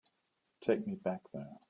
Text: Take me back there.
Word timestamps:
Take 0.61 0.85
me 0.87 0.95
back 0.95 1.21
there. 1.33 1.57